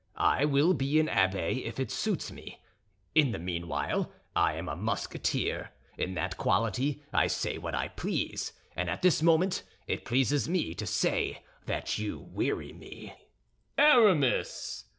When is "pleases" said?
10.03-10.49